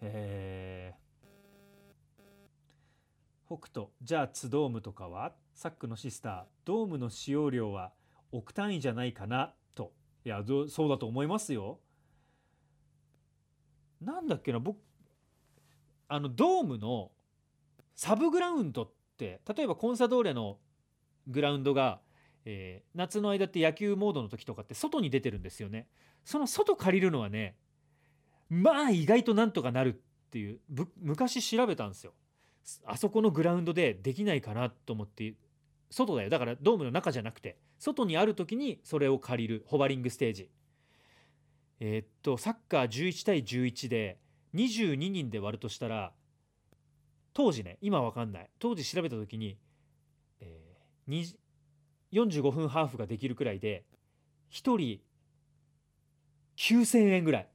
[0.01, 0.95] へえ
[3.47, 5.33] 北斗じゃあツドームとかは？
[5.53, 7.91] サックのシスタードームの使用量は
[8.31, 9.53] 億単位じゃないかな？
[9.73, 9.91] と。
[10.25, 11.79] いやそうだと思いますよ。
[14.07, 14.77] なんだっけな僕
[16.07, 17.11] あのドームの
[17.93, 20.59] サブグラウンドって例えばコンサドーレの
[21.27, 21.99] グラウンドが、
[22.45, 25.87] えー、夏の間って野球モードの時とかって外に出てるんですよね。
[26.23, 27.57] その外借りるのはね
[28.49, 30.59] まあ意外となんとかなるっていう
[31.01, 32.13] 昔調べたんですよ。
[32.85, 35.33] あそこのグラウンドでできないかなと思って
[35.89, 36.29] 外だよ。
[36.29, 40.49] だからドームの中じゃなくて外にある時にそれを借りるホバリングステージ。
[41.79, 44.19] えー、っとサッカー11対11で
[44.55, 46.11] 22人で割るとしたら
[47.33, 48.49] 当時ね今わかんない。
[48.59, 49.57] 当時調べた時に、
[50.39, 51.35] えー、
[52.13, 53.85] 45分ハーフができるくらいで
[54.51, 54.99] 1人
[56.57, 57.47] 9000円ぐらい。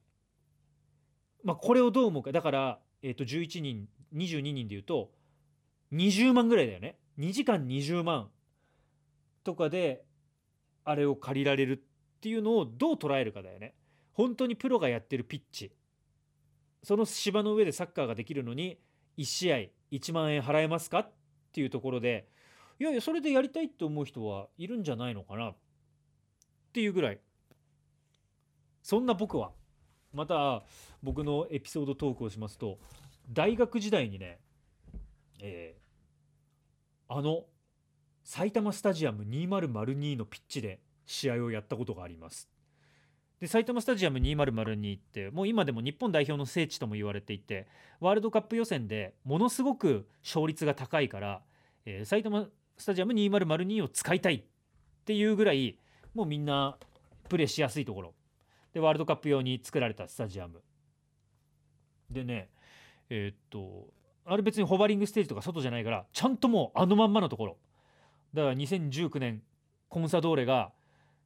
[1.42, 2.30] まあこれをどう思うか。
[2.30, 5.10] だから、えー、と11人22人でいうと
[5.92, 6.96] 20万ぐらいだよね。
[7.18, 8.30] 2時間20万
[9.42, 10.04] とかで
[10.84, 13.74] あれを借りられるっていうのをどう捉えるかだよね。
[14.12, 15.72] 本当にプロがやってるピッチ。
[16.82, 18.78] その芝の上でサッカーができるのに
[19.16, 19.56] 1試合
[19.92, 21.00] 1万円払えますか？
[21.00, 21.12] っ
[21.52, 22.28] ていうところで
[22.80, 25.50] いやいやそれでやりたいって思う人はいるんじゃないのかな？
[25.50, 25.56] っ
[26.72, 27.20] ていうぐらい。
[28.82, 29.52] そんな僕は。
[30.12, 30.64] また
[31.02, 32.78] 僕のエピソードトークをしますと
[33.30, 34.40] 大学時代にね、
[35.40, 35.74] え、
[37.08, 37.44] あの
[38.22, 42.50] 埼玉スタジアム2002のピッチで試合をやったことがあります。
[43.42, 47.66] で埼玉スタジアム2002ってもう今でも日本代表の聖地とも言われていて
[47.98, 51.42] ワールドカップ予選でものすごく勝率が高いから、
[51.84, 52.46] えー、埼玉
[52.78, 54.42] スタジアム2002を使いたいっ
[55.04, 55.76] ていうぐらい
[56.14, 56.76] もうみんな
[57.28, 58.14] プレーしやすいところ。
[58.74, 60.62] でワールドカップ用に作られたスタジアム。
[62.12, 62.48] でね
[63.10, 63.88] えー、っと
[64.24, 67.56] あれ別にホバリングステージとか外じゃないからちゃんともうあのまんまのところ。
[68.34, 69.42] だから2019年
[69.88, 70.70] コンサドーレが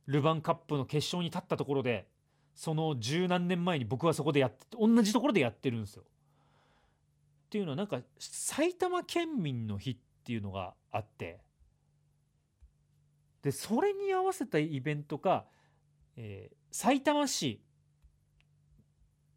[0.06, 2.08] ルヴァンカップの決勝に立ったところで
[2.54, 6.02] その十何年前に僕はそこでやって同じところでやってるんですよ。
[6.02, 11.38] っていうのはなんか埼玉県民の日っていうのがあって
[13.42, 15.44] でそれに合わせたイベントが、
[16.16, 17.60] えー、埼玉市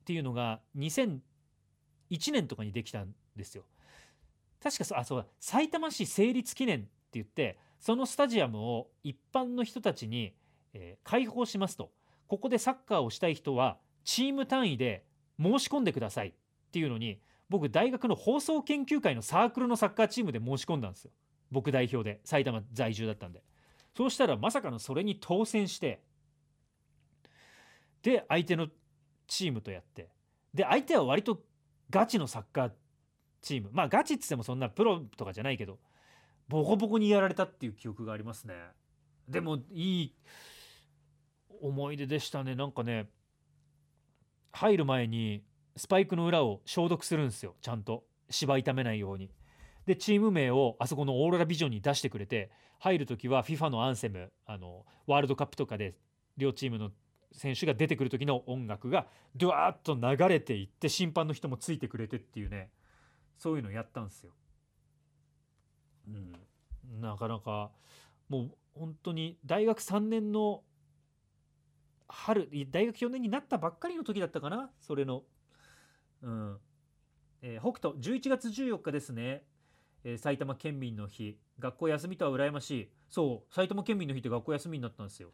[0.02, 1.20] っていうのが2001
[2.32, 3.66] 年とかにできたんですよ。
[4.62, 10.34] 確かあそうだ埼玉市成立記念って言ってそのスタジアムを一般の人たちに、
[10.80, 11.92] えー、開放しますと。
[12.28, 15.06] ここでサッカーをしたい人はチーム単位で
[15.40, 16.30] 申し込んでください。
[16.30, 16.34] っ
[16.72, 17.20] ていうのに
[17.50, 21.12] 僕大学の放送研究会のサークルのサッカーチームで申し込んだんですよ。
[21.52, 22.22] 僕代表で。
[22.24, 23.44] 埼玉在住だったんで。
[23.98, 26.02] そうしたらまさかのそれに当選して。
[28.02, 28.68] で相手の
[29.28, 30.10] チームとやって。
[30.54, 31.42] で相手は割と
[31.90, 32.72] ガチのサッカー
[33.42, 33.70] チーム。
[33.74, 35.80] まあガチっつってもそんなプロとかじゃないけど
[36.48, 38.54] ボコボコにやられたっていう記憶がありますね。
[39.28, 40.16] でもいい
[41.62, 42.56] 思い出でしたね。
[42.56, 43.10] なんかね
[44.52, 45.44] 入る前に
[45.76, 47.56] スパイクの裏を消毒するんですよ。
[47.62, 48.04] ちゃんと。
[48.32, 49.32] 芝痛めないように。
[49.86, 55.96] でチーム名をあそこのオーロラビジョンに出してくれて入る時は FIFA のアンセムあのワールドカップとかで
[56.38, 56.92] 両チームの
[57.32, 62.70] 選手が出てくる時の音楽がドワーッと流れていって審判の人もついてくれてっていうね
[63.38, 64.32] そういうのやったんですよ。
[66.08, 67.72] うん、なかなか
[68.28, 70.62] もう本当に大学3年の
[72.10, 75.24] 春大学4年になったばっかりの時だったかなそれの。
[76.22, 76.58] うん。
[77.42, 79.44] えー、北斗11月14日ですね、
[80.04, 81.38] えー、埼玉県民の日。
[81.60, 82.90] 学校休みとは羨ましい。
[83.10, 85.30] そう埼玉県民の日って学校休みになったんですよ、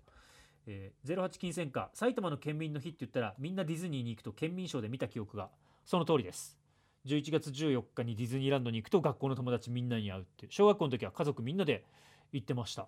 [0.66, 1.90] えー、08金銭か。
[1.94, 5.50] 埼玉の県民の日って言ったらみんなディズニーに行くと県民賞で見た記憶が。
[5.86, 6.58] その通りです。
[7.06, 11.86] 11月14日にディズニーランドに行くと学校の友達みんなに会うって小学校の時は家族みんなで
[12.34, 12.88] 行ってました。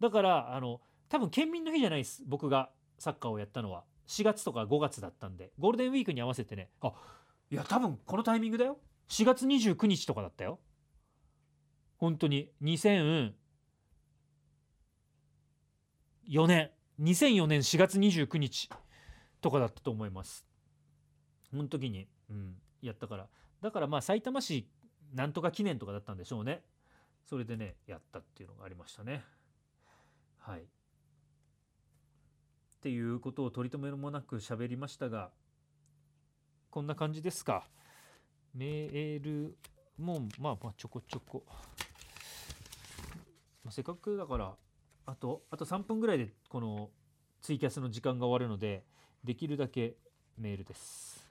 [0.00, 2.22] だからあの多分県民の日じゃないです。
[2.26, 2.70] 僕が
[3.04, 3.84] サッカーをやったのは。
[4.06, 5.52] 4月とか5月だったんで。
[5.58, 6.70] ゴールデンウィークに合わせてね。
[6.80, 6.92] あ
[7.50, 8.78] いや多分このタイミングだよ。
[9.08, 10.58] 4月29日とかだったよ。
[11.98, 12.50] 本当に。
[12.62, 13.32] 2004
[16.46, 16.70] 年。
[17.00, 18.70] 2004年4月29日
[19.40, 20.46] とかだったと思います。
[21.50, 23.28] その時に、うん、やったから。
[23.60, 24.68] だからまあさいたま市
[25.12, 26.62] なんとか記念とかだったんでしょうね。
[27.24, 29.22] それでねやったっていうのがありましたね。
[30.38, 30.66] はい。
[32.84, 35.30] っていうことを取り留めもなく喋りましたが
[36.68, 37.66] こんな感じですか？
[38.54, 39.56] メール
[39.98, 41.44] もまあまあちょこちょこ。
[43.64, 44.52] まあ、せっかくだから
[45.06, 46.90] あとあと3分ぐらいでこの
[47.40, 48.84] ツイキャスの時間が終わるので
[49.24, 49.94] できるだけ
[50.36, 51.26] メールです。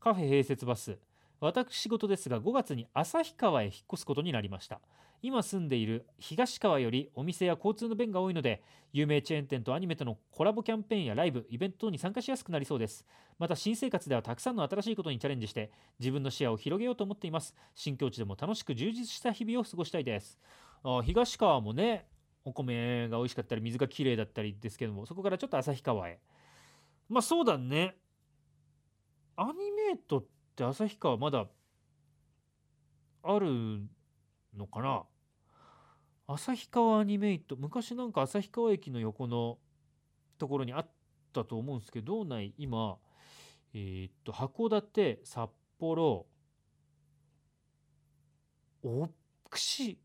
[0.00, 0.98] カフェ併設バス
[1.40, 4.80] 私事ですが5月に旭川へ引っ越すことになりました。
[5.22, 8.62] 今住んでいる東川よりお店や交通の便が多いので
[8.92, 13.06] 有名チェーン店とアニメとのコラボキャンペーンやライブイベント等に参加しやすくなりそうです。
[13.38, 17.54] また新生活ではたくさんの新しいことにチャレンジして自分の視野を広げようと思っています。
[17.74, 20.38] 新境地でも楽しく充実した日々を過ごしたいです。
[20.82, 22.06] あ東川もね
[22.44, 26.18] お米が美味しかったり水がきれいだったりですけどもそこからちょっと旭川へ。
[27.08, 27.96] まあそうだね。
[29.36, 31.46] アニメートって旭川まだ
[33.22, 33.82] ある
[34.56, 35.04] のかな？
[36.26, 39.58] 旭川アニメイト昔なんか旭川駅の横の
[40.38, 40.90] ところにあっ
[41.32, 42.96] たと思うんですけど道内今
[43.72, 46.26] えー、っと函館札幌
[48.82, 49.08] お
[49.48, 49.98] 釧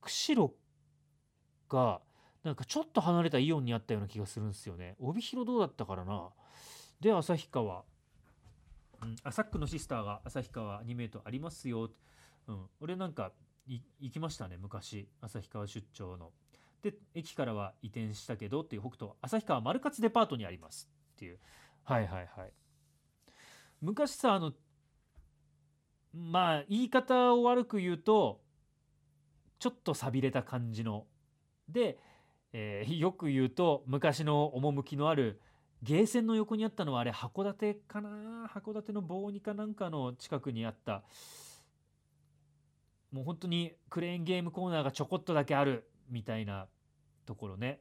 [0.00, 0.54] 釧路
[1.68, 2.00] が
[2.42, 4.96] なんかちょっと離れたイオンにあったような気がするんですよね。
[5.00, 6.28] 帯広どうだったからな。
[7.00, 7.84] で旭川、
[9.04, 11.90] うん、アサックのシスターが旭川アニメートありますよ、
[12.48, 13.32] うん、俺なんか
[13.66, 15.08] 行きましたね昔。
[15.22, 16.32] 旭川出張の。
[16.82, 20.90] で駅からは移転したけどっていう北斗旭川丸勝デパートにあります。
[21.14, 21.38] っていう。
[21.82, 22.52] はいはいはい。
[23.80, 24.52] 昔さあの
[26.12, 28.42] まあ言い方を悪く言うと
[29.58, 31.06] ちょっと寂れた感じの。
[31.68, 31.98] で、
[32.52, 35.40] えー、よく言うと昔の趣のある
[35.84, 38.50] ゲーセンの横にあったのはあれ函館かな？
[38.52, 41.02] 函館の棒にかなんかの近くにあった。
[43.12, 46.68] もう本当にクレーンゲームコーナーがちょこっとだけあるみたいな
[47.26, 47.80] ところね。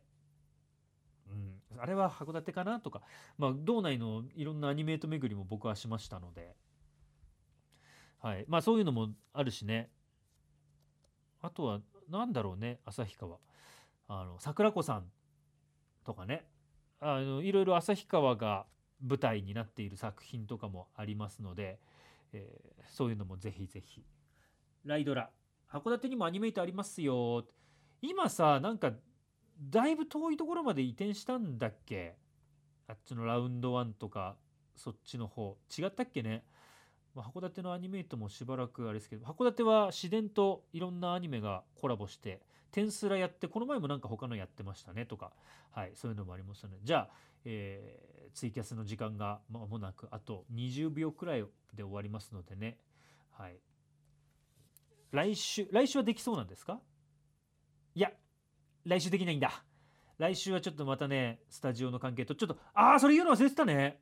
[1.30, 2.82] うん、あれは函館かな？
[2.82, 3.02] とか、
[3.38, 6.56] まあ、道内のいろんなアニメート巡りも僕はしましたので、
[8.20, 8.44] はい。
[8.50, 9.90] まあ、そういうのもあるしね。
[11.42, 11.80] あとは
[12.10, 13.38] なんだろうね旭川。
[14.10, 15.06] あの桜子さん
[16.06, 16.46] とかね。
[17.04, 18.66] あのいろいろ旭川が
[19.06, 21.80] 舞台になっている作品とかもありますので、
[22.32, 24.04] えーそういうのもぜひぜひ。
[24.86, 25.30] ライドラ。
[25.72, 27.46] 函館にもアニメイトありますよ。
[28.02, 28.92] 今さなんか
[29.60, 32.16] だいぶ遠いところまで移転したんだっけ？
[32.88, 34.36] あっちのラウンドワンとか
[34.76, 35.58] そっちの方。
[35.76, 36.44] 違ったっけね、
[37.16, 42.42] まあ函館のアニメイトもしばらくあれですけど函館は自然といろんなアニメがコラボして
[42.72, 45.32] テンスラやってこの前もなんか他のやってましたねとか
[45.72, 47.10] はいそういうのもありますのでじゃあ、
[47.46, 51.46] えーツイキャスの時間が間もなくあと20秒くらい
[51.76, 52.80] で終わりますのでね。
[53.30, 53.60] はい。
[55.12, 56.80] 来週来週はできそうなんですか？
[57.94, 58.12] いや
[58.86, 59.64] 来週できないんだ。
[60.18, 64.02] 来週はちょっとまたねスタジオの関係とちょっとああそれ言うの忘れてたね。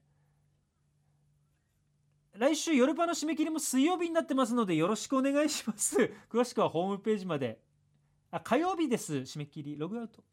[2.38, 5.98] 来週夜パの締め切りも水曜日になってますのでよろしくお願いします。
[6.30, 7.60] 詳しくはホームページまで。
[8.32, 9.78] あ火曜日です締め切り。
[9.78, 10.24] ログアウト。